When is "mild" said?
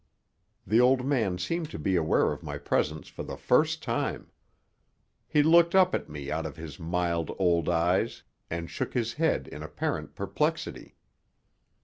6.79-7.35